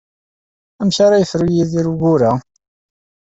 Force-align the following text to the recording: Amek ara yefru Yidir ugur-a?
Amek 0.81 0.97
ara 1.05 1.21
yefru 1.21 1.47
Yidir 1.55 1.85
ugur-a? 1.91 2.31